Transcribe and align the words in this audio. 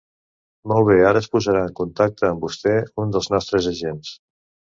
Molt 0.71 0.87
bé, 0.87 0.95
ara 1.09 1.21
es 1.23 1.27
posarà 1.35 1.61
en 1.65 1.75
contacte 1.81 2.25
amb 2.31 2.47
vostè 2.47 2.75
un 3.05 3.15
dels 3.19 3.31
nostres 3.37 3.71
agents. 3.75 4.17